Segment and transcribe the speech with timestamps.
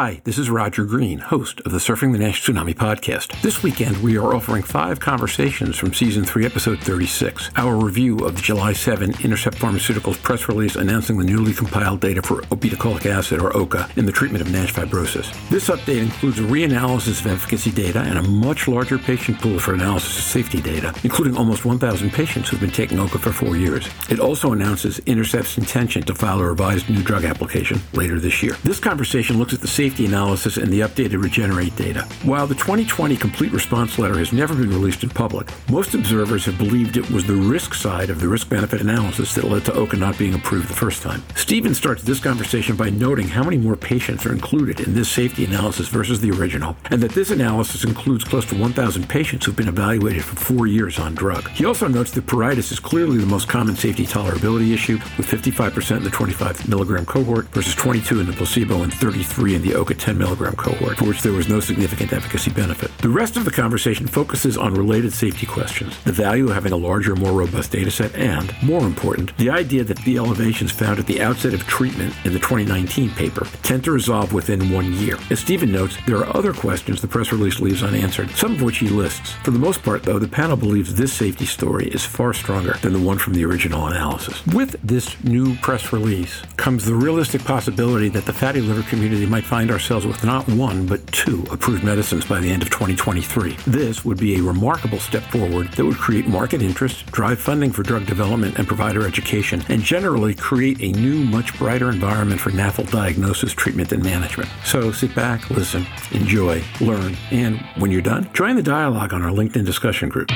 [0.00, 3.42] Hi, this is Roger Green, host of the Surfing the Nash Tsunami podcast.
[3.42, 8.36] This weekend, we are offering five conversations from season three, episode 36, our review of
[8.36, 13.40] the July 7 Intercept Pharmaceuticals press release announcing the newly compiled data for obeticholic acid,
[13.40, 15.34] or OCA, in the treatment of NASH fibrosis.
[15.48, 19.74] This update includes a reanalysis of efficacy data and a much larger patient pool for
[19.74, 23.88] analysis of safety data, including almost 1,000 patients who've been taking OCA for four years.
[24.08, 28.52] It also announces Intercept's intention to file a revised new drug application later this year.
[28.62, 32.02] This conversation looks at the safety analysis and the updated Regenerate data.
[32.22, 36.58] While the 2020 complete response letter has never been released in public, most observers have
[36.58, 39.96] believed it was the risk side of the risk benefit analysis that led to OCA
[39.96, 41.22] not being approved the first time.
[41.34, 45.44] Stephen starts this conversation by noting how many more patients are included in this safety
[45.44, 49.68] analysis versus the original, and that this analysis includes close to 1,000 patients who've been
[49.68, 51.48] evaluated for four years on drug.
[51.50, 55.98] He also notes that pruritus is clearly the most common safety tolerability issue, with 55%
[55.98, 59.94] in the 25 milligram cohort versus 22 in the placebo and 33 in the OCA
[59.94, 62.96] 10 milligram cohort, for which there was no significant efficacy benefit.
[62.98, 66.76] The rest of the conversation focuses on related safety questions, the value of having a
[66.76, 71.06] larger, more robust data set, and, more important, the idea that the elevations found at
[71.06, 75.16] the outset of treatment in the 2019 paper tend to resolve within one year.
[75.30, 78.78] As Stephen notes, there are other questions the press release leaves unanswered, some of which
[78.78, 79.32] he lists.
[79.44, 82.92] For the most part, though, the panel believes this safety story is far stronger than
[82.92, 84.44] the one from the original analysis.
[84.46, 89.44] With this new press release comes the realistic possibility that the fatty liver community might
[89.44, 93.54] find find ourselves with not one, but two approved medicines by the end of 2023.
[93.66, 97.82] This would be a remarkable step forward that would create market interest, drive funding for
[97.82, 102.90] drug development and provider education, and generally create a new, much brighter environment for NAFL
[102.90, 104.48] diagnosis, treatment, and management.
[104.64, 109.32] So sit back, listen, enjoy, learn, and when you're done, join the dialogue on our
[109.32, 110.30] LinkedIn discussion group.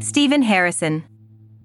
[0.00, 1.04] Stephen Harrison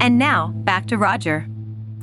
[0.00, 1.48] And now, back to Roger.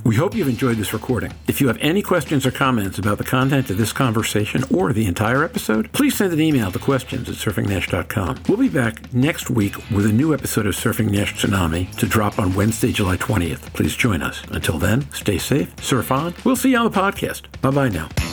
[0.06, 1.34] We hope you've enjoyed this recording.
[1.48, 5.08] If you have any questions or comments about the content of this conversation or the
[5.08, 8.44] entire episode, please send an email to questions at surfingnash.com.
[8.48, 12.38] We'll be back next week with a new episode of Surfing Nash Tsunami to drop
[12.38, 13.74] on Wednesday, July 20th.
[13.74, 14.44] Please join us.
[14.52, 16.36] Until then, stay safe, surf on.
[16.44, 17.46] We'll see you on the podcast.
[17.62, 18.25] Bye bye now.